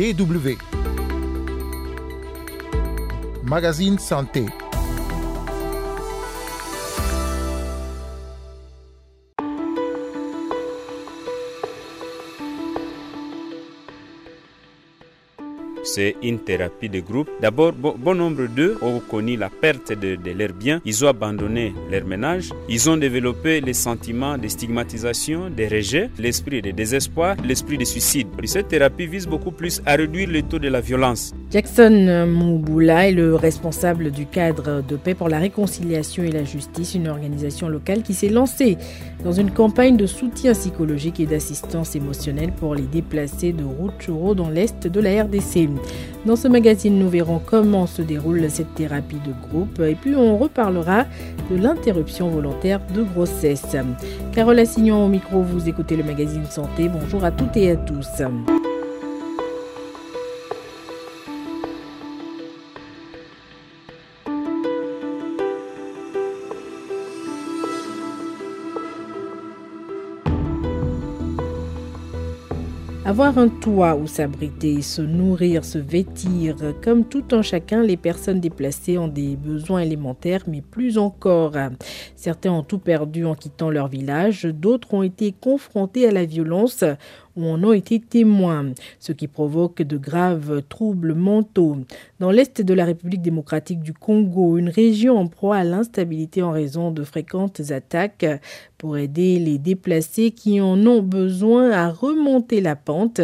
DW. 0.00 0.56
Magazine 3.44 3.98
Santé. 3.98 4.46
C'est 15.94 16.16
une 16.22 16.38
thérapie 16.38 16.88
de 16.88 17.00
groupe. 17.00 17.28
D'abord, 17.40 17.72
bon, 17.72 18.14
nombre 18.14 18.46
d'eux 18.46 18.76
ont 18.82 19.00
connu 19.00 19.36
la 19.36 19.50
perte 19.50 19.92
de, 19.92 20.16
de 20.16 20.30
leurs 20.30 20.52
biens. 20.52 20.80
Ils 20.84 21.04
ont 21.04 21.08
abandonné 21.08 21.74
leur 21.90 22.04
ménage. 22.04 22.50
Ils 22.68 22.88
ont 22.88 22.96
développé 22.96 23.60
les 23.60 23.74
sentiments 23.74 24.38
de 24.38 24.48
stigmatisation, 24.48 25.50
de 25.50 25.64
rejet, 25.64 26.10
l'esprit 26.18 26.62
de 26.62 26.70
désespoir, 26.70 27.36
l'esprit 27.44 27.78
de 27.78 27.84
suicide. 27.84 28.28
Cette 28.44 28.68
thérapie 28.68 29.06
vise 29.06 29.26
beaucoup 29.26 29.52
plus 29.52 29.80
à 29.86 29.96
réduire 29.96 30.28
le 30.28 30.42
taux 30.42 30.58
de 30.58 30.68
la 30.68 30.80
violence. 30.80 31.34
Jackson 31.50 32.26
Mouboula 32.28 33.08
est 33.08 33.12
le 33.12 33.34
responsable 33.34 34.12
du 34.12 34.24
cadre 34.24 34.84
de 34.86 34.94
paix 34.94 35.14
pour 35.14 35.28
la 35.28 35.40
réconciliation 35.40 36.22
et 36.22 36.30
la 36.30 36.44
justice, 36.44 36.94
une 36.94 37.08
organisation 37.08 37.68
locale 37.68 38.02
qui 38.02 38.14
s'est 38.14 38.28
lancée 38.28 38.78
dans 39.24 39.32
une 39.32 39.50
campagne 39.50 39.96
de 39.96 40.06
soutien 40.06 40.52
psychologique 40.52 41.18
et 41.18 41.26
d'assistance 41.26 41.96
émotionnelle 41.96 42.52
pour 42.52 42.76
les 42.76 42.84
déplacés 42.84 43.52
de 43.52 43.64
Rutshuru 43.64 44.36
dans 44.36 44.48
l'est 44.48 44.86
de 44.86 45.00
la 45.00 45.24
RDC. 45.24 45.68
Dans 46.24 46.36
ce 46.36 46.46
magazine, 46.46 46.96
nous 46.96 47.08
verrons 47.08 47.40
comment 47.44 47.88
se 47.88 48.02
déroule 48.02 48.48
cette 48.48 48.72
thérapie 48.76 49.18
de 49.26 49.48
groupe 49.48 49.80
et 49.80 49.96
puis 49.96 50.14
on 50.14 50.38
reparlera 50.38 51.06
de 51.50 51.56
l'interruption 51.56 52.28
volontaire 52.28 52.80
de 52.94 53.02
grossesse. 53.02 53.76
Carole 54.32 54.60
Assignon 54.60 55.04
au 55.04 55.08
micro, 55.08 55.42
vous 55.42 55.68
écoutez 55.68 55.96
le 55.96 56.04
magazine 56.04 56.44
Santé. 56.48 56.88
Bonjour 56.88 57.24
à 57.24 57.32
toutes 57.32 57.56
et 57.56 57.72
à 57.72 57.76
tous. 57.76 58.06
Avoir 73.10 73.38
un 73.38 73.48
toit 73.48 73.96
où 73.96 74.06
s'abriter, 74.06 74.82
se 74.82 75.02
nourrir, 75.02 75.64
se 75.64 75.78
vêtir, 75.78 76.54
comme 76.80 77.04
tout 77.04 77.24
un 77.32 77.42
chacun, 77.42 77.82
les 77.82 77.96
personnes 77.96 78.38
déplacées 78.38 78.98
ont 78.98 79.08
des 79.08 79.34
besoins 79.34 79.80
élémentaires, 79.80 80.44
mais 80.46 80.60
plus 80.60 80.96
encore. 80.96 81.54
Certains 82.14 82.52
ont 82.52 82.62
tout 82.62 82.78
perdu 82.78 83.24
en 83.24 83.34
quittant 83.34 83.68
leur 83.68 83.88
village, 83.88 84.44
d'autres 84.44 84.94
ont 84.94 85.02
été 85.02 85.32
confrontés 85.32 86.06
à 86.06 86.12
la 86.12 86.24
violence 86.24 86.84
ou 87.36 87.46
en 87.46 87.62
ont 87.62 87.72
été 87.72 88.00
témoins, 88.00 88.72
ce 88.98 89.12
qui 89.12 89.28
provoque 89.28 89.82
de 89.82 89.96
graves 89.96 90.62
troubles 90.68 91.14
mentaux. 91.14 91.76
Dans 92.18 92.30
l'est 92.30 92.62
de 92.62 92.74
la 92.74 92.84
République 92.84 93.22
démocratique 93.22 93.80
du 93.80 93.92
Congo, 93.92 94.58
une 94.58 94.68
région 94.68 95.18
en 95.18 95.26
proie 95.26 95.56
à 95.56 95.64
l'instabilité 95.64 96.42
en 96.42 96.50
raison 96.50 96.90
de 96.90 97.04
fréquentes 97.04 97.60
attaques, 97.70 98.26
pour 98.78 98.96
aider 98.96 99.38
les 99.38 99.58
déplacés 99.58 100.30
qui 100.30 100.60
en 100.60 100.86
ont 100.86 101.02
besoin 101.02 101.70
à 101.70 101.90
remonter 101.90 102.62
la 102.62 102.76
pente, 102.76 103.20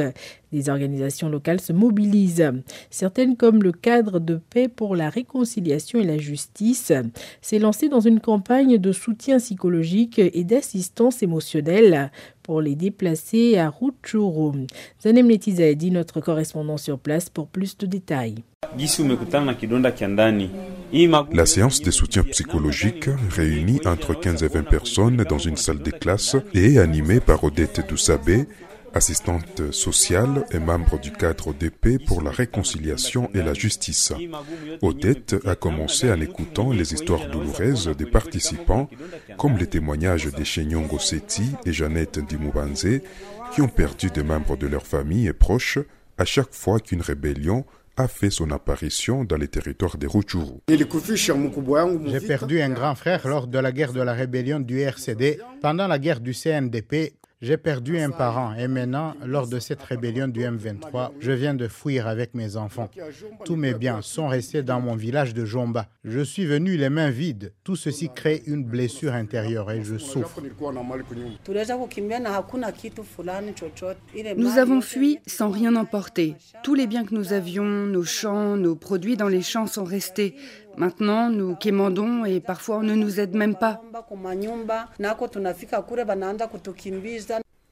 les 0.53 0.69
organisations 0.69 1.29
locales 1.29 1.61
se 1.61 1.73
mobilisent. 1.73 2.53
Certaines, 2.91 3.37
comme 3.37 3.63
le 3.63 3.73
cadre 3.73 4.21
de 4.21 4.37
paix 4.37 4.69
pour 4.69 4.97
la 4.97 5.11
réconciliation 5.11 6.01
et 6.01 6.05
la 6.05 6.19
justice, 6.19 6.93
s'est 7.41 7.59
lancé 7.59 7.89
dans 7.89 8.01
une 8.01 8.21
campagne 8.21 8.79
de 8.79 8.93
soutien 8.93 9.39
psychologique 9.39 10.19
et 10.19 10.45
d'assistance 10.45 11.23
émotionnelle 11.23 12.11
pour 12.43 12.61
les 12.61 12.77
déplacés 12.77 13.59
à 13.59 13.71
Rutshuru. 13.71 14.67
Zanem 15.03 15.29
Letiza 15.29 15.75
dit 15.75 15.91
notre 15.91 16.21
correspondant 16.21 16.77
sur 16.77 16.99
place 16.99 17.29
pour 17.29 17.49
plus 17.49 17.77
de 17.77 17.87
détails. 17.87 18.37
La 21.33 21.47
séance 21.47 21.81
de 21.81 21.91
soutien 21.91 22.23
psychologique 22.23 23.09
réunit 23.31 23.81
entre 23.85 24.15
15 24.15 24.43
et 24.45 24.49
20 24.49 24.63
personnes 24.63 25.25
dans 25.29 25.39
une 25.39 25.57
salle 25.57 25.81
de 25.81 25.91
classe 25.91 26.37
et 26.55 26.75
est 26.75 26.79
animée 26.79 27.21
par 27.21 27.43
Odette 27.43 27.89
Doussabé, 27.89 28.47
assistante 28.97 29.73
sociale 29.73 30.47
et 30.51 30.59
membre 30.59 30.99
du 30.99 31.13
cadre 31.13 31.53
d'épée 31.53 31.99
pour 31.99 32.23
la 32.23 32.31
réconciliation 32.31 33.31
et 33.35 33.43
la 33.43 33.53
justice. 33.53 34.13
Odette 34.81 35.37
a 35.45 35.55
commencé 35.55 36.11
en 36.11 36.21
écoutant 36.21 36.73
les 36.73 36.95
histoires 36.95 37.29
douloureuses 37.29 37.89
des 37.89 38.07
participants, 38.07 38.89
comme 39.37 39.59
les 39.59 39.67
témoignages 39.67 40.33
de 40.33 40.45
Chenyongo 40.45 40.99
Seti 40.99 41.53
et 41.67 41.73
Jeannette 41.73 42.19
Dimoubanze, 42.19 43.01
qui 43.53 43.61
ont 43.61 43.69
perdu 43.69 44.09
des 44.09 44.23
membres 44.23 44.57
de 44.57 44.67
leur 44.67 44.87
famille 44.87 45.29
et 45.29 45.35
proches 45.35 45.79
à 46.17 46.25
chaque 46.25 46.55
fois 46.55 46.81
qu'une 46.81 47.03
rébellion 47.03 47.67
a 47.99 48.09
fait 48.09 48.31
son 48.31 48.51
apparition 48.51 49.25
dans 49.25 49.37
les 49.37 49.49
territoires 49.49 49.97
des 49.99 50.07
Rutshuru. 50.07 50.61
J'ai 50.69 52.21
perdu 52.27 52.61
un 52.61 52.71
grand 52.71 52.95
frère 52.95 53.27
lors 53.29 53.47
de 53.47 53.59
la 53.59 53.73
guerre 53.73 53.93
de 53.93 54.03
la 54.03 54.13
rébellion 54.13 54.61
du 54.61 54.81
RCD. 54.81 55.39
Pendant 55.63 55.87
la 55.87 55.99
guerre 55.99 56.21
du 56.21 56.33
CNDP, 56.33 57.15
j'ai 57.43 57.59
perdu 57.59 57.99
un 57.99 58.11
parent 58.11 58.55
et 58.55 58.67
maintenant, 58.67 59.15
lors 59.25 59.47
de 59.47 59.59
cette 59.59 59.83
rébellion 59.83 60.27
du 60.27 60.41
M23, 60.41 61.11
je 61.21 61.33
viens 61.33 61.53
de 61.53 61.69
fuir 61.69 62.07
avec 62.07 62.33
mes 62.33 62.57
enfants. 62.57 62.89
Tous 63.45 63.57
mes 63.57 63.75
biens 63.75 64.01
sont 64.01 64.29
restés 64.29 64.63
dans 64.63 64.81
mon 64.81 64.97
village 64.97 65.35
de 65.35 65.45
Jomba. 65.45 65.87
Je 66.03 66.21
suis 66.21 66.47
venu 66.47 66.79
les 66.79 66.89
mains 66.89 67.11
vides. 67.11 67.53
Tout 67.63 67.77
ceci 67.77 68.09
crée 68.09 68.43
une 68.47 68.65
blessure 68.65 69.13
intérieure 69.13 69.71
et 69.71 69.85
je 69.85 69.99
souffre. 69.99 70.41
Nous 74.37 74.59
avons 74.59 74.81
fui 74.81 75.19
sans 75.27 75.51
rien 75.51 75.77
emporter. 75.77 76.37
Tous 76.63 76.75
les 76.75 76.87
biens 76.87 77.05
que 77.05 77.15
nous 77.15 77.35
avions, 77.35 77.65
nos 77.65 78.05
champs, 78.05 78.57
nos 78.57 78.77
produits 78.77 79.19
dans 79.19 79.29
les 79.29 79.43
champs 79.43 79.67
sont 79.67 79.85
restés. 79.85 80.37
Maintenant, 80.77 81.31
nous 81.31 81.57
quémandons 81.57 82.25
et 82.25 82.41
parfois 82.41 82.79
on 82.79 82.83
ne 82.83 82.95
nous 82.95 83.19
aide 83.19 83.35
même 83.35 83.57
pas. 83.57 83.83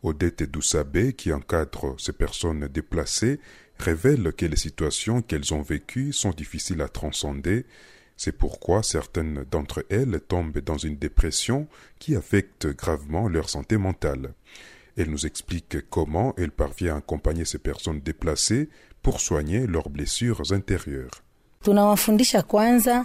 Odette 0.03 0.43
Doussabé, 0.51 1.13
qui 1.13 1.33
encadre 1.33 1.95
ces 1.99 2.13
personnes 2.13 2.69
déplacées, 2.69 3.41
révèle 3.79 4.33
que 4.33 4.47
les 4.47 4.57
situations 4.57 5.23
qu'elles 5.23 5.53
ont 5.53 5.63
vécues 5.63 6.13
sont 6.13 6.31
difficiles 6.31 6.81
à 6.81 6.89
transcender. 6.89 7.67
C'est 8.17 8.33
pourquoi 8.33 8.83
certaines 8.83 9.45
d'entre 9.51 9.85
elles 9.91 10.21
tombent 10.21 10.59
dans 10.61 10.79
une 10.79 10.97
dépression 10.97 11.67
qui 11.99 12.17
affecte 12.17 12.67
gravement 12.67 13.29
leur 13.29 13.51
santé 13.51 13.77
mentale. 13.77 14.35
Elle 14.97 15.11
nous 15.11 15.27
explique 15.27 15.89
comment 15.91 16.35
elle 16.39 16.53
parvient 16.53 16.95
à 16.95 16.99
accompagner 16.99 17.45
ces 17.45 17.59
personnes 17.59 18.01
déplacées 18.01 18.69
pour 19.03 19.21
soigner 19.21 19.67
leurs 19.67 19.91
blessures 19.91 20.53
intérieures. 20.53 21.23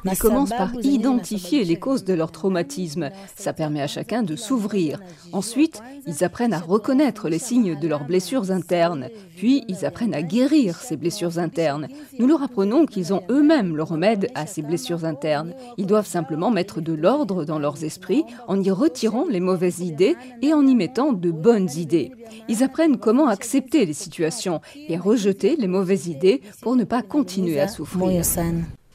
Ils 0.06 0.18
commencent 0.18 0.50
par 0.50 0.74
identifier 0.84 1.64
les 1.64 1.78
causes 1.78 2.04
de 2.04 2.14
leur 2.14 2.32
traumatisme. 2.32 3.10
Ça 3.36 3.54
permet 3.54 3.82
à 3.82 3.88
chacun 3.88 4.24
de 4.24 4.36
s'ouvrir. 4.36 5.00
Ensuite, 5.32 5.82
ils 6.08 6.24
apprennent 6.24 6.54
à 6.54 6.60
reconnaître 6.60 7.30
les 7.30 7.40
signes 7.40 7.80
de 7.80 7.88
leurs 7.88 8.06
blessures 8.06 8.52
internes. 8.52 9.08
Puis, 9.38 9.64
ils 9.68 9.86
apprennent 9.86 10.14
à 10.14 10.22
guérir 10.22 10.82
ces 10.82 10.98
blessures 10.98 11.40
internes. 11.40 11.88
Nous 12.18 12.28
leur 12.28 12.44
apprenons 12.44 12.86
qu'ils 12.86 13.14
ont 13.14 13.24
eux-mêmes 13.30 13.76
le 13.76 13.84
remède 13.84 14.28
à 14.36 14.46
ces 14.46 14.62
blessures 14.62 15.06
internes. 15.06 15.54
Ils 15.78 15.88
doivent 15.88 16.08
simplement 16.08 16.52
mettre 16.52 16.82
de 16.82 16.94
l'ordre 16.94 17.46
dans 17.46 17.60
leurs 17.60 17.84
esprits 17.84 18.24
en 18.48 18.62
y 18.62 18.72
retirant 18.72 19.26
les 19.30 19.40
mauvaises 19.40 19.80
idées 19.80 20.16
et 20.42 20.54
en 20.54 20.66
y 20.68 20.76
mettant 20.76 21.14
de 21.14 21.32
bonnes 21.32 21.70
idées. 21.78 22.12
Ils 22.48 22.64
apprennent 22.64 22.98
comment 22.98 23.28
accepter 23.28 23.86
les 23.86 23.94
situations 23.94 24.62
et 24.88 24.98
rejeter 24.98 25.56
les 25.56 25.68
mauvaises 25.68 26.08
idées 26.08 26.42
pour 26.62 26.76
ne 26.76 26.84
pas 26.84 27.02
continuer 27.02 27.60
à 27.60 27.68
souffrir. 27.68 28.24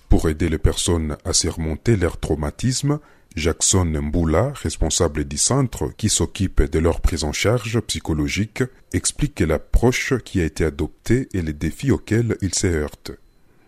Pour 0.08 0.28
aider 0.28 0.48
les 0.48 0.58
personnes 0.58 1.16
à 1.24 1.32
surmonter 1.32 1.96
leur 1.96 2.18
traumatisme, 2.18 3.00
Jackson 3.36 3.84
Mboula, 3.84 4.52
responsable 4.54 5.24
du 5.24 5.38
centre 5.38 5.90
qui 5.96 6.08
s'occupe 6.08 6.62
de 6.62 6.78
leur 6.78 7.00
prise 7.00 7.24
en 7.24 7.32
charge 7.32 7.80
psychologique, 7.80 8.62
explique 8.92 9.40
l'approche 9.40 10.14
qui 10.24 10.40
a 10.40 10.44
été 10.44 10.64
adoptée 10.64 11.28
et 11.32 11.42
les 11.42 11.52
défis 11.52 11.90
auxquels 11.90 12.36
ils 12.42 12.54
se 12.54 12.68
heurtent. 12.68 13.12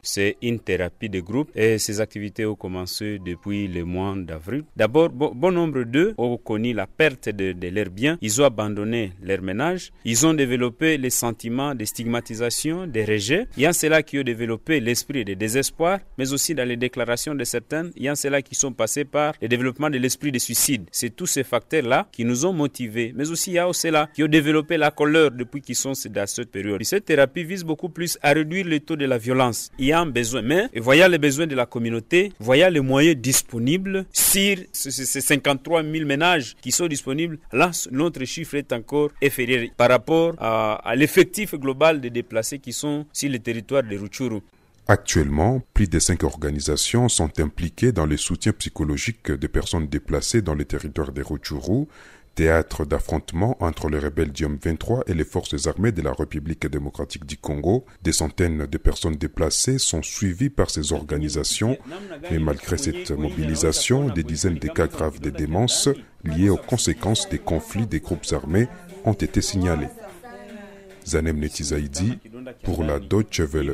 C'est 0.06 0.37
une 0.41 0.61
thérapie 0.61 1.08
de 1.08 1.19
groupe 1.19 1.50
et 1.56 1.79
ces 1.79 2.00
activités 2.00 2.47
ont 2.47 2.55
commencé 2.55 3.19
depuis 3.19 3.67
le 3.67 3.85
mois 3.85 4.14
d'avril. 4.17 4.62
D'abord, 4.76 5.08
bon, 5.11 5.50
nombre 5.50 5.82
d'eux 5.82 6.14
ont 6.17 6.37
connu 6.37 6.73
la 6.73 6.87
perte 6.87 7.29
de, 7.29 7.55
leurs 7.70 7.91
biens. 7.91 8.17
Ils 8.20 8.41
ont 8.41 8.44
abandonné 8.44 9.12
leur 9.20 9.43
ménage. 9.43 9.91
Ils 10.05 10.25
ont 10.25 10.32
développé 10.32 10.97
les 10.97 11.11
sentiments 11.11 11.75
de 11.75 11.85
stigmatisation, 11.85 12.87
de 12.87 13.00
rejet. 13.00 13.49
Il 13.56 13.64
y 13.64 13.67
a 13.67 13.73
ceux-là 13.73 14.05
qui 14.05 14.20
ont 14.20 14.23
développé 14.23 14.79
l'esprit 14.79 15.25
de 15.25 15.35
désespoir, 15.35 15.99
mais 16.19 16.32
aussi 16.32 16.55
dans 16.55 16.67
les 16.69 16.76
déclarations 16.76 17.35
de 17.35 17.43
certains, 17.43 17.91
il 17.97 18.05
y 18.05 18.08
a 18.08 18.14
ceux-là 18.14 18.43
qui 18.43 18.55
sont 18.55 18.73
passés 18.73 19.05
par 19.05 19.35
le 19.43 19.49
développement 19.49 19.91
de 19.91 19.99
l'esprit 19.99 20.31
de 20.31 20.38
suicide. 20.38 20.85
C'est 20.93 21.14
tous 21.17 21.26
ces 21.26 21.43
facteurs-là 21.43 22.06
qui 22.12 22.25
nous 22.25 22.47
ont 22.47 22.53
motivés, 22.53 23.12
mais 23.17 23.29
aussi 23.29 23.50
il 23.50 23.55
y 23.55 23.58
a 23.58 23.69
ceux-là 23.73 24.08
qui 24.14 24.23
ont 24.23 24.29
développé 24.29 24.76
la 24.76 24.93
colère 24.93 25.32
depuis 25.32 25.61
qu'ils 25.62 25.75
sont 25.75 25.94
dans 26.11 26.26
cette 26.29 26.53
période. 26.53 26.81
cette 26.85 27.06
thérapie 27.06 27.43
vise 27.43 27.64
beaucoup 27.64 27.88
plus 27.88 28.17
à 28.23 28.31
réduire 28.32 28.67
le 28.67 28.79
taux 28.79 28.94
de 28.94 29.05
la 29.05 29.19
violence. 29.19 29.70
Y 29.81 29.95
besoin, 30.04 30.43
mais 30.43 30.69
voyant 30.76 31.08
les 31.08 31.19
besoins 31.19 31.46
de 31.46 31.54
la 31.54 31.64
communauté, 31.64 32.32
voyant 32.38 32.69
les 32.69 32.81
moyens 32.81 33.16
disponibles, 33.16 34.04
sur 34.12 34.56
ces 34.72 35.20
53 35.20 35.82
000 35.82 36.04
ménages 36.04 36.56
qui 36.60 36.72
sont 36.72 36.88
disponibles, 36.88 37.38
là, 37.52 37.70
notre 37.90 38.25
chiffre 38.25 38.56
est 38.56 38.72
encore 38.72 39.10
inférieur 39.22 39.69
par 39.76 39.88
rapport 39.88 40.34
à, 40.38 40.94
l'effectif 40.96 41.54
global 41.54 42.00
des 42.00 42.10
déplacés 42.10 42.58
qui 42.58 42.72
sont 42.72 43.06
sur 43.12 43.31
le 43.31 43.38
territoire 43.38 43.82
de 43.82 43.96
Rutshuru. 43.96 44.40
Actuellement, 44.88 45.62
plus 45.75 45.88
de 45.88 45.98
cinq 45.98 46.22
organisations 46.22 47.08
sont 47.08 47.40
impliquées 47.40 47.90
dans 47.90 48.06
le 48.06 48.16
soutien 48.16 48.52
psychologique 48.52 49.32
des 49.32 49.48
personnes 49.48 49.88
déplacées 49.88 50.43
dans 50.43 50.54
le 50.54 50.64
territoire 50.64 51.10
de 51.10 51.22
Rutshuru, 51.22 51.87
théâtre 52.36 52.84
d'affrontement 52.84 53.56
entre 53.60 53.88
les 53.88 53.98
rebelles 53.98 54.30
du 54.30 54.44
23 54.44 55.04
et 55.08 55.14
les 55.14 55.24
forces 55.24 55.66
armées 55.66 55.90
de 55.90 56.02
la 56.02 56.12
République 56.12 56.66
démocratique 56.66 57.24
du 57.24 57.38
Congo. 57.38 57.84
Des 58.02 58.12
centaines 58.12 58.66
de 58.66 58.78
personnes 58.78 59.16
déplacées 59.16 59.78
sont 59.78 60.02
suivies 60.02 60.50
par 60.50 60.70
ces 60.70 60.92
organisations, 60.92 61.78
mais 62.30 62.38
malgré 62.38 62.76
cette 62.76 63.10
mobilisation, 63.10 64.08
des 64.08 64.22
dizaines 64.22 64.58
de 64.58 64.68
cas 64.68 64.86
graves 64.86 65.18
de 65.18 65.30
démence 65.30 65.88
liés 66.24 66.50
aux 66.50 66.56
conséquences 66.58 67.28
des 67.30 67.38
conflits 67.38 67.86
des 67.86 68.00
groupes 68.00 68.26
armés 68.32 68.68
ont 69.04 69.14
été 69.14 69.40
signalés. 69.40 69.88
Zanem 71.06 71.38
Netizaidi 71.38 72.18
pour 72.64 72.82
la 72.82 72.98
Deutsche 72.98 73.40
Welle. 73.40 73.72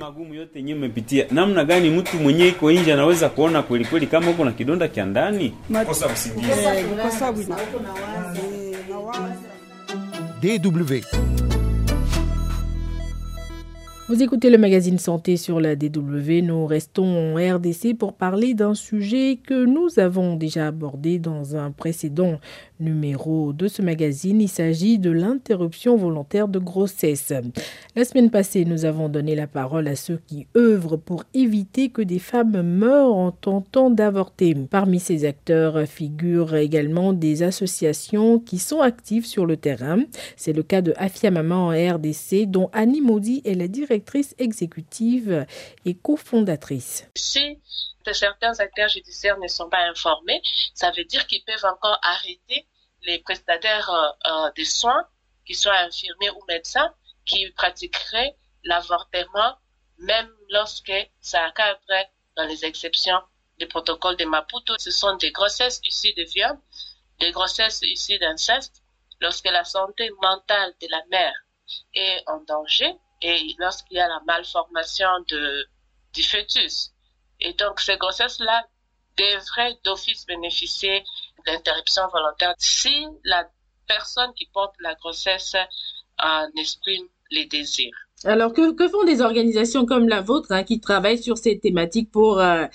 Namna 1.30 1.64
gani 1.64 1.90
mtu 1.90 2.16
mwenye 2.16 2.48
iko 2.48 2.72
nje 2.72 2.92
anaweza 2.92 3.28
kuona 3.28 3.62
kweli 3.62 3.84
kweli 3.84 4.06
kama 4.06 4.30
uko 4.30 4.44
na 4.44 4.52
kidonda 4.52 4.88
kia 4.88 5.04
ndani? 5.06 5.54
Kosa 5.86 6.06
usingizi. 6.06 6.50
DW 10.42 11.31
Vous 14.12 14.22
écoutez 14.22 14.50
le 14.50 14.58
magazine 14.58 14.98
Santé 14.98 15.38
sur 15.38 15.58
la 15.58 15.74
DW. 15.74 16.42
Nous 16.42 16.66
restons 16.66 17.06
en 17.06 17.36
RDC 17.36 17.96
pour 17.98 18.12
parler 18.12 18.52
d'un 18.52 18.74
sujet 18.74 19.38
que 19.42 19.64
nous 19.64 19.98
avons 19.98 20.36
déjà 20.36 20.66
abordé 20.66 21.18
dans 21.18 21.56
un 21.56 21.70
précédent 21.70 22.38
numéro 22.78 23.54
de 23.54 23.68
ce 23.68 23.80
magazine. 23.80 24.42
Il 24.42 24.50
s'agit 24.50 24.98
de 24.98 25.10
l'interruption 25.10 25.96
volontaire 25.96 26.48
de 26.48 26.58
grossesse. 26.58 27.32
La 27.96 28.04
semaine 28.04 28.28
passée, 28.28 28.66
nous 28.66 28.84
avons 28.84 29.08
donné 29.08 29.34
la 29.34 29.46
parole 29.46 29.88
à 29.88 29.96
ceux 29.96 30.20
qui 30.26 30.46
œuvrent 30.58 30.98
pour 30.98 31.24
éviter 31.32 31.88
que 31.88 32.02
des 32.02 32.18
femmes 32.18 32.60
meurent 32.60 33.16
en 33.16 33.30
tentant 33.30 33.88
d'avorter. 33.88 34.54
Parmi 34.68 35.00
ces 35.00 35.24
acteurs 35.24 35.88
figurent 35.88 36.56
également 36.56 37.14
des 37.14 37.42
associations 37.42 38.38
qui 38.40 38.58
sont 38.58 38.80
actives 38.80 39.24
sur 39.24 39.46
le 39.46 39.56
terrain. 39.56 40.00
C'est 40.36 40.52
le 40.52 40.62
cas 40.62 40.82
de 40.82 40.92
Afia 40.98 41.30
Maman 41.30 41.68
en 41.68 41.70
RDC, 41.70 42.44
dont 42.46 42.68
Annie 42.74 43.00
Maudit 43.00 43.40
est 43.46 43.54
la 43.54 43.68
directrice 43.68 44.01
exécutive 44.38 45.46
et 45.84 45.94
cofondatrice. 45.94 47.06
Si 47.16 47.58
certains 48.12 48.58
acteurs 48.58 48.88
judiciaires 48.88 49.38
ne 49.38 49.48
sont 49.48 49.68
pas 49.68 49.84
informés, 49.84 50.42
ça 50.74 50.90
veut 50.90 51.04
dire 51.04 51.26
qu'ils 51.26 51.44
peuvent 51.44 51.64
encore 51.64 51.98
arrêter 52.02 52.66
les 53.02 53.18
prestataires 53.20 53.90
euh, 53.90 54.30
euh, 54.30 54.50
des 54.56 54.64
soins, 54.64 55.06
qui 55.46 55.54
soient 55.54 55.78
infirmiers 55.78 56.30
ou 56.30 56.44
médecins, 56.48 56.94
qui 57.24 57.50
pratiqueraient 57.52 58.36
l'avortement, 58.64 59.56
même 59.98 60.30
lorsque 60.50 60.92
ça 61.20 61.50
cadre 61.52 61.80
dans 62.36 62.44
les 62.44 62.64
exceptions 62.64 63.20
du 63.58 63.66
protocole 63.66 64.16
de 64.16 64.24
Maputo. 64.24 64.74
Ce 64.78 64.90
sont 64.90 65.16
des 65.16 65.30
grossesses 65.32 65.80
issues 65.84 66.14
de 66.14 66.24
viol, 66.24 66.58
des 67.20 67.32
grossesses 67.32 67.82
issues 67.82 68.18
d'inceste, 68.18 68.82
lorsque 69.20 69.46
la 69.46 69.64
santé 69.64 70.10
mentale 70.20 70.74
de 70.80 70.88
la 70.90 71.02
mère 71.10 71.34
est 71.94 72.22
en 72.26 72.40
danger 72.40 72.94
et 73.22 73.54
lorsqu'il 73.58 73.96
y 73.96 74.00
a 74.00 74.08
la 74.08 74.20
malformation 74.26 75.08
de, 75.28 75.66
du 76.12 76.22
fœtus. 76.22 76.92
Et 77.40 77.52
donc, 77.54 77.80
ces 77.80 77.96
grossesses-là 77.96 78.66
devraient 79.16 79.76
d'office 79.84 80.26
bénéficier 80.26 81.04
d'interruption 81.46 82.02
volontaire 82.12 82.54
si 82.58 83.06
la 83.24 83.48
personne 83.86 84.32
qui 84.36 84.48
porte 84.52 84.74
la 84.80 84.94
grossesse 84.94 85.56
en 86.18 86.48
exprime 86.58 87.06
les 87.30 87.46
désirs. 87.46 87.94
Alors, 88.24 88.52
que, 88.52 88.72
que, 88.72 88.88
font 88.88 89.04
des 89.04 89.20
organisations 89.20 89.84
comme 89.84 90.08
la 90.08 90.20
vôtre 90.20 90.52
hein, 90.52 90.62
qui 90.62 90.80
travaillent 90.80 91.22
sur 91.22 91.36
ces 91.36 91.58
thématiques 91.58 92.10
pour 92.10 92.38
euh, 92.38 92.66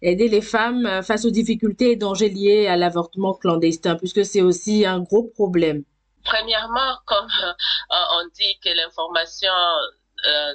aider 0.00 0.28
les 0.28 0.40
femmes 0.40 0.86
euh, 0.86 1.02
face 1.02 1.24
aux 1.24 1.30
difficultés 1.30 1.92
et 1.92 1.96
dangers 1.96 2.28
liés 2.28 2.68
à 2.68 2.76
l'avortement 2.76 3.34
clandestin, 3.34 3.96
puisque 3.96 4.24
c'est 4.24 4.42
aussi 4.42 4.86
un 4.86 5.00
gros 5.00 5.24
problème? 5.24 5.82
Premièrement, 6.24 6.98
comme 7.06 7.30
euh, 7.42 7.52
on 7.90 8.26
dit 8.34 8.58
que 8.60 8.68
l'information, 8.70 9.52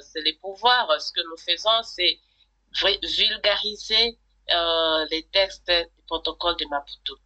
c'est 0.00 0.22
les 0.22 0.34
pouvoirs, 0.34 0.88
ce 1.00 1.12
que 1.12 1.20
nous 1.20 1.36
faisons, 1.36 1.82
c'est 1.82 2.18
vulgariser 2.82 4.18
les 5.10 5.28
textes 5.32 5.70
du 5.70 6.02
protocole 6.06 6.56
de 6.56 6.66
Maputo 6.66 7.18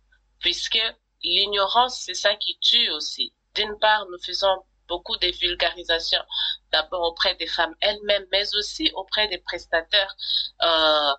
puisque 0.42 0.82
l'ignorance, 1.22 2.02
c'est 2.04 2.14
ça 2.14 2.34
qui 2.36 2.58
tue 2.60 2.90
aussi. 2.90 3.32
D'une 3.54 3.78
part, 3.78 4.06
nous 4.10 4.18
faisons 4.18 4.64
beaucoup 4.88 5.16
de 5.16 5.28
vulgarisation, 5.28 6.20
d'abord 6.72 7.02
auprès 7.02 7.34
des 7.36 7.46
femmes 7.46 7.74
elles-mêmes, 7.80 8.26
mais 8.30 8.54
aussi 8.56 8.90
auprès 8.94 9.28
des 9.28 9.38
prestataires 9.38 10.14
euh, 10.62 11.14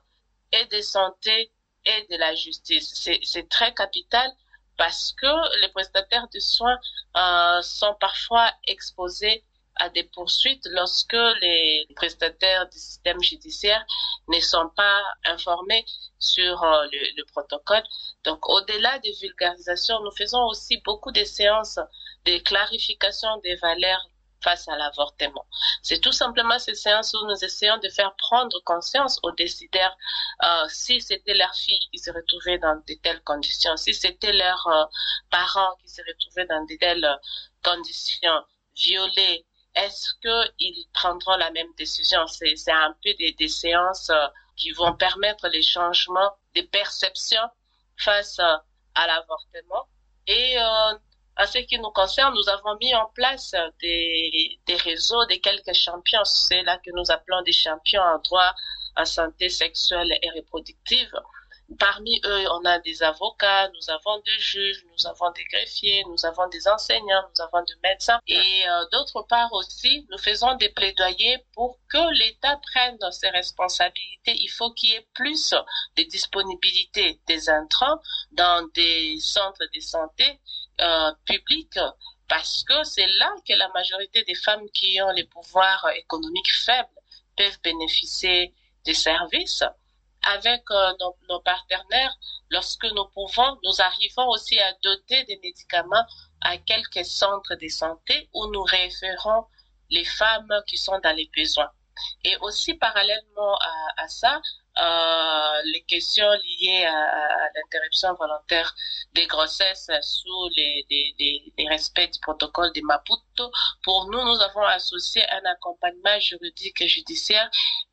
et 0.51 0.65
de 0.65 0.81
santé 0.81 1.51
et 1.85 2.07
de 2.11 2.17
la 2.17 2.35
justice. 2.35 2.93
C'est 3.23 3.49
très 3.49 3.73
capital 3.73 4.31
parce 4.77 5.13
que 5.13 5.61
les 5.61 5.69
prestataires 5.69 6.27
de 6.33 6.39
soins 6.39 6.77
euh, 7.15 7.61
sont 7.61 7.95
parfois 7.99 8.51
exposés 8.65 9.43
à 9.75 9.89
des 9.89 10.03
poursuites 10.03 10.67
lorsque 10.71 11.17
les 11.41 11.87
prestataires 11.95 12.69
du 12.69 12.77
système 12.77 13.21
judiciaire 13.21 13.83
ne 14.27 14.39
sont 14.39 14.69
pas 14.75 15.01
informés 15.25 15.85
sur 16.19 16.63
euh, 16.63 16.85
le, 16.91 16.99
le, 17.17 17.25
protocole. 17.25 17.83
Donc, 18.23 18.47
au-delà 18.47 18.99
des 18.99 19.13
vulgarisations, 19.21 19.99
nous 20.03 20.11
faisons 20.11 20.43
aussi 20.45 20.77
beaucoup 20.85 21.11
de 21.11 21.23
séances 21.23 21.79
de 22.25 22.37
clarification 22.39 23.37
des 23.43 23.55
valeurs 23.55 24.07
face 24.43 24.67
à 24.67 24.75
l'avortement. 24.75 25.45
C'est 25.81 25.99
tout 25.99 26.11
simplement 26.11 26.59
ces 26.59 26.75
séances 26.75 27.13
où 27.13 27.25
nous 27.25 27.43
essayons 27.43 27.77
de 27.77 27.89
faire 27.89 28.13
prendre 28.17 28.59
conscience 28.65 29.19
aux 29.23 29.31
décideurs 29.31 29.95
euh, 30.43 30.65
si 30.69 31.01
c'était 31.01 31.33
leur 31.33 31.53
fille 31.55 31.79
qui 31.91 31.99
se 31.99 32.11
retrouvait 32.11 32.57
dans 32.59 32.75
de 32.75 32.93
telles 33.01 33.21
conditions, 33.21 33.75
si 33.77 33.93
c'était 33.93 34.33
leurs 34.33 34.67
euh, 34.67 34.85
parents 35.31 35.75
qui 35.81 35.89
se 35.89 36.01
retrouvaient 36.01 36.45
dans 36.47 36.65
de 36.65 36.75
telles 36.79 37.19
conditions, 37.63 38.43
violés, 38.75 39.45
est-ce 39.75 40.13
qu'ils 40.21 40.85
prendront 40.93 41.35
la 41.37 41.51
même 41.51 41.73
décision? 41.77 42.25
C'est 42.27 42.71
un 42.71 42.95
peu 43.03 43.13
des, 43.15 43.33
des 43.33 43.47
séances 43.47 44.09
euh, 44.09 44.27
qui 44.55 44.71
vont 44.71 44.93
permettre 44.95 45.47
les 45.47 45.63
changements 45.63 46.31
de 46.55 46.61
perception 46.61 47.41
face 47.97 48.37
euh, 48.39 48.57
à 48.95 49.07
l'avortement. 49.07 49.87
Et 50.27 50.57
euh, 50.57 50.93
en 51.39 51.45
ce 51.45 51.59
qui 51.59 51.77
nous 51.80 51.91
concerne, 51.91 52.33
nous 52.33 52.50
avons 52.50 52.75
mis 52.77 52.94
en 52.95 53.07
place 53.13 53.56
des, 53.81 54.59
des 54.65 54.75
réseaux 54.75 55.25
de 55.25 55.35
quelques 55.35 55.74
champions. 55.74 56.24
C'est 56.25 56.63
là 56.63 56.77
que 56.77 56.91
nous 56.94 57.10
appelons 57.10 57.41
des 57.41 57.51
champions 57.51 58.01
en 58.01 58.19
droit 58.19 58.53
en 58.96 59.05
santé 59.05 59.50
sexuelle 59.50 60.12
et 60.22 60.29
reproductive 60.31 61.12
Parmi 61.79 62.19
eux, 62.25 62.46
on 62.51 62.65
a 62.65 62.79
des 62.79 63.01
avocats, 63.03 63.69
nous 63.69 63.89
avons 63.89 64.19
des 64.19 64.39
juges, 64.39 64.84
nous 64.91 65.07
avons 65.07 65.31
des 65.31 65.43
greffiers, 65.46 66.03
nous 66.07 66.25
avons 66.25 66.48
des 66.50 66.67
enseignants, 66.67 67.24
nous 67.29 67.43
avons 67.43 67.63
des 67.63 67.74
médecins. 67.84 68.19
Et 68.27 68.67
euh, 68.67 68.86
d'autre 68.91 69.24
part 69.24 69.51
aussi, 69.53 70.05
nous 70.12 70.17
faisons 70.17 70.55
des 70.55 70.69
plaidoyers 70.69 71.38
pour 71.53 71.79
que 71.89 72.13
l'État 72.19 72.60
prenne 72.74 72.98
ses 73.12 73.29
responsabilités. 73.29 74.36
Il 74.36 74.50
faut 74.50 74.72
qu'il 74.74 74.89
y 74.89 74.93
ait 74.93 75.07
plus 75.13 75.53
de 75.98 76.03
disponibilité 76.03 77.22
des 77.27 77.50
intrants 77.50 78.00
dans 78.31 78.67
des 78.74 79.17
centres 79.19 79.65
de 79.74 79.79
santé 79.79 80.39
euh, 80.82 81.12
publics 81.25 81.80
parce 82.27 82.63
que 82.63 82.84
c'est 82.84 83.08
là 83.20 83.32
que 83.48 83.53
la 83.53 83.70
majorité 83.70 84.24
des 84.24 84.36
femmes 84.36 84.68
qui 84.74 85.00
ont 85.01 85.12
les 85.12 85.25
pouvoirs 85.25 85.88
économiques 85.96 86.51
faibles 86.65 86.89
peuvent 87.38 87.60
bénéficier 87.62 88.53
des 88.86 88.94
services 88.94 89.63
avec 90.24 90.63
euh, 90.72 90.94
nos, 91.30 91.39
partenaires, 91.42 92.18
lorsque 92.50 92.86
nous 92.86 93.06
pouvons, 93.13 93.60
nous 93.63 93.82
arrivons 93.82 94.27
aussi 94.30 94.58
à 94.60 94.74
doter 94.82 95.25
des 95.25 95.38
médicaments 95.44 96.06
à 96.42 96.58
quelques 96.58 97.06
centres 97.06 97.56
de 97.56 97.68
santé 97.68 98.30
où 98.34 98.48
nous 98.48 98.63
référons 98.63 99.46
les 99.89 100.06
femmes 100.06 100.53
qui 100.68 100.77
sont 100.77 100.98
dans 101.03 101.15
les 101.15 101.30
besoins. 101.36 101.70
Et 102.24 102.36
aussi 102.38 102.74
parallèlement 102.74 103.58
à 103.98 104.08
ça, 104.08 104.42
euh, 104.82 105.62
les 105.72 105.84
questions 105.84 106.30
liées 106.32 106.86
à, 106.86 107.50
l'interruption 107.56 108.13
volontaire 108.15 108.74
des 109.13 109.27
grossesses 109.27 109.92
sous 110.01 110.50
les, 110.56 110.86
les, 110.89 111.53
les, 111.58 111.68
respects 111.68 112.12
du 112.12 112.20
protocole 112.20 112.72
de 112.74 112.82
Maputo. 112.82 113.51
Pour 113.84 114.10
nous, 114.12 114.24
nous 114.24 114.42
avons 114.42 114.65
associé 114.65 115.22
un 115.30 115.46
accompagnement 115.51 116.20
juridique 116.20 116.82
et 116.82 116.88
judiciaire 116.88 117.50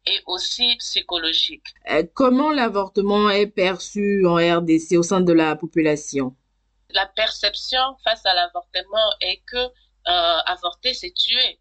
et 0.06 0.22
aussi 0.26 0.76
psychologique. 0.76 1.66
Euh, 1.90 2.02
comment 2.14 2.50
l'avortement 2.50 3.28
est 3.28 3.46
perçu 3.48 4.24
en 4.26 4.36
RDC 4.36 4.96
au 4.96 5.02
sein 5.02 5.20
de 5.20 5.32
la 5.32 5.56
population? 5.56 6.34
La 6.90 7.06
perception 7.06 7.96
face 8.04 8.24
à 8.24 8.34
l'avortement 8.34 9.10
est 9.20 9.42
que 9.46 9.58
euh, 9.58 10.38
avorter, 10.46 10.94
c'est 10.94 11.12
tuer. 11.12 11.60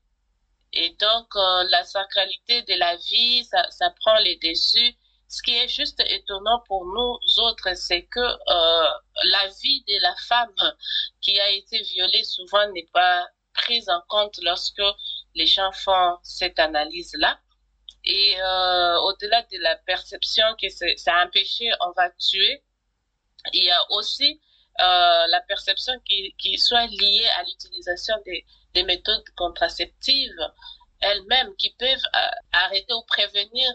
Et 0.72 0.96
donc, 1.00 1.28
euh, 1.36 1.64
la 1.70 1.84
sacralité 1.84 2.62
de 2.62 2.80
la 2.80 2.96
vie, 2.96 3.44
ça, 3.44 3.70
ça 3.72 3.92
prend 4.00 4.18
les 4.20 4.38
dessus. 4.38 4.96
Ce 5.32 5.44
qui 5.44 5.56
est 5.56 5.68
juste 5.68 6.02
étonnant 6.08 6.60
pour 6.66 6.86
nous 6.86 7.20
autres, 7.44 7.76
c'est 7.76 8.02
que 8.08 8.20
euh, 8.20 8.90
la 9.26 9.48
vie 9.62 9.84
de 9.88 10.02
la 10.02 10.16
femme 10.28 10.74
qui 11.22 11.40
a 11.40 11.52
été 11.52 11.80
violée 11.84 12.24
souvent 12.24 12.68
n'est 12.72 12.90
pas 12.92 13.28
prise 13.54 13.88
en 13.90 14.02
compte 14.08 14.40
lorsque 14.42 14.82
les 15.36 15.46
gens 15.46 15.72
font 15.72 16.18
cette 16.24 16.58
analyse-là. 16.58 17.40
Et 18.06 18.42
euh, 18.42 18.98
au-delà 19.02 19.44
de 19.44 19.60
la 19.60 19.76
perception 19.76 20.46
que 20.60 20.68
c'est 20.70 20.96
un 21.08 21.28
péché, 21.28 21.70
on 21.82 21.92
va 21.92 22.10
tuer, 22.10 22.64
il 23.54 23.66
y 23.66 23.70
a 23.70 23.92
aussi 23.92 24.42
euh, 24.80 25.28
la 25.28 25.42
perception 25.48 25.94
qui, 26.06 26.58
soit 26.58 26.88
liée 26.88 27.28
à 27.38 27.44
l'utilisation 27.44 28.16
des, 28.26 28.48
des 28.74 28.82
méthodes 28.82 29.30
contraceptives 29.36 30.42
elles-mêmes 31.02 31.56
qui 31.56 31.70
peuvent 31.78 32.10
arrêter 32.52 32.94
ou 32.94 33.04
prévenir 33.04 33.72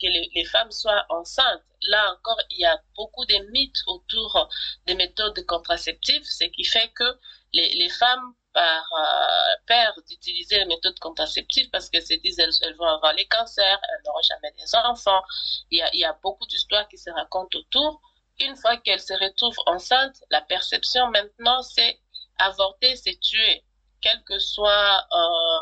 que 0.00 0.06
les, 0.06 0.44
femmes 0.44 0.70
soient 0.70 1.04
enceintes. 1.08 1.62
Là 1.82 2.12
encore, 2.12 2.40
il 2.50 2.60
y 2.60 2.64
a 2.64 2.78
beaucoup 2.96 3.24
de 3.26 3.36
mythes 3.52 3.82
autour 3.86 4.48
des 4.86 4.94
méthodes 4.94 5.44
contraceptives, 5.46 6.24
ce 6.24 6.44
qui 6.44 6.64
fait 6.64 6.90
que 6.94 7.18
les, 7.52 7.74
les 7.74 7.88
femmes 7.90 8.34
par 8.56 8.88
euh, 8.98 9.56
peur 9.66 9.92
d'utiliser 10.08 10.58
les 10.58 10.64
méthodes 10.64 10.98
contraceptives 10.98 11.68
parce 11.68 11.90
que 11.90 12.00
se 12.00 12.14
disent 12.14 12.38
elles, 12.38 12.56
elles, 12.62 12.74
vont 12.76 12.86
avoir 12.86 13.12
les 13.12 13.26
cancers, 13.26 13.80
elles 13.90 14.02
n'auront 14.06 14.22
jamais 14.22 14.50
des 14.52 14.74
enfants. 14.76 15.22
Il 15.70 15.78
y 15.78 15.82
a, 15.82 15.90
il 15.92 16.00
y 16.00 16.04
a 16.06 16.14
beaucoup 16.22 16.46
d'histoires 16.46 16.88
qui 16.88 16.96
se 16.96 17.10
racontent 17.10 17.58
autour. 17.58 18.00
Une 18.40 18.56
fois 18.56 18.78
qu'elles 18.78 19.00
se 19.00 19.12
retrouvent 19.12 19.60
enceintes, 19.66 20.24
la 20.30 20.40
perception 20.40 21.10
maintenant 21.10 21.60
c'est 21.62 22.00
avorter, 22.38 22.96
c'est 22.96 23.20
tuer, 23.20 23.62
quel 24.00 24.22
que 24.24 24.38
soit 24.38 25.06
euh, 25.12 25.58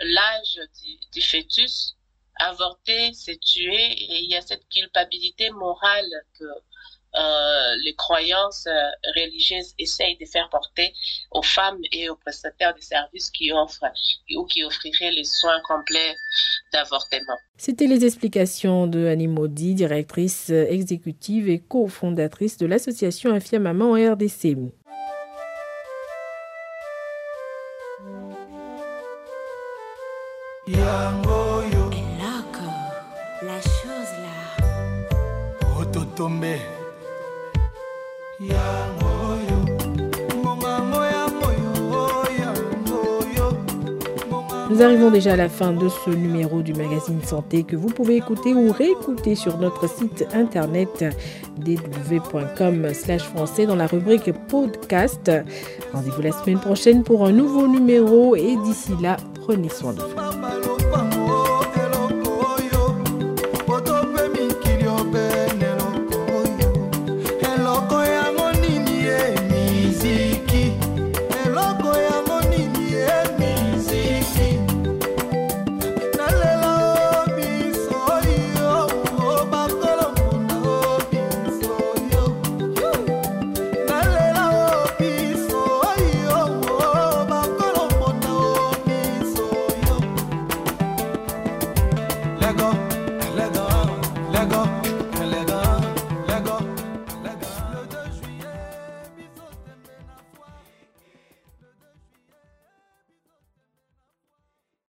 l'âge 0.00 0.60
du, 0.82 0.98
du 1.12 1.22
fœtus 1.22 1.96
avorter, 2.36 3.12
c'est 3.12 3.38
tuer, 3.40 3.92
et 3.92 4.22
il 4.22 4.30
y 4.30 4.36
a 4.36 4.42
cette 4.42 4.68
culpabilité 4.68 5.50
morale 5.50 6.10
que 6.38 6.44
euh, 7.16 7.76
les 7.84 7.94
croyances 7.94 8.66
euh, 8.66 8.72
religieuses 9.14 9.72
essayent 9.78 10.16
de 10.18 10.26
faire 10.26 10.48
porter 10.50 10.92
aux 11.30 11.42
femmes 11.42 11.78
et 11.92 12.10
aux 12.10 12.16
prestataires 12.16 12.74
de 12.74 12.80
services 12.80 13.30
qui 13.30 13.52
offrent 13.52 13.84
ou 14.36 14.44
qui 14.46 14.64
offriraient 14.64 15.12
les 15.12 15.22
soins 15.22 15.60
complets 15.68 16.16
d'avortement. 16.72 17.36
C'était 17.56 17.86
les 17.86 18.04
explications 18.04 18.88
de 18.88 19.06
Annie 19.06 19.28
Maudit, 19.28 19.74
directrice 19.74 20.50
exécutive 20.50 21.48
et 21.48 21.60
cofondatrice 21.60 22.56
de 22.56 22.66
l'association 22.66 23.32
Infia 23.32 23.60
Maman 23.60 23.92
RDC. 23.92 24.56
Yango 38.40 39.12
mongango 40.42 41.00
Nous 44.70 44.82
arrivons 44.82 45.10
déjà 45.10 45.34
à 45.34 45.36
la 45.36 45.48
fin 45.48 45.72
de 45.72 45.88
ce 45.88 46.10
numéro 46.10 46.62
du 46.62 46.74
magazine 46.74 47.22
Santé 47.22 47.62
que 47.62 47.76
vous 47.76 47.88
pouvez 47.88 48.16
écouter 48.16 48.54
ou 48.54 48.72
réécouter 48.72 49.36
sur 49.36 49.58
notre 49.58 49.88
site 49.88 50.26
internet 50.32 51.04
www.com 51.64 52.88
français 53.18 53.66
dans 53.66 53.76
la 53.76 53.86
rubrique 53.86 54.32
podcast. 54.48 55.30
Rendez-vous 55.92 56.22
la 56.22 56.32
semaine 56.32 56.58
prochaine 56.58 57.04
pour 57.04 57.24
un 57.24 57.30
nouveau 57.30 57.68
numéro 57.68 58.34
et 58.34 58.56
d'ici 58.64 58.92
là, 59.00 59.16
prenez 59.46 59.68
soin 59.68 59.92
de 59.92 60.00
vous. 60.00 61.03